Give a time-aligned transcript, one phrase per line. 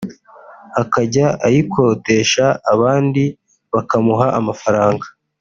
[0.81, 3.23] akajya ayikodesha abandi
[3.73, 5.05] bakamuha amafaranga